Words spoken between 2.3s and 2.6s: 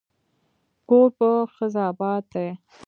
دی.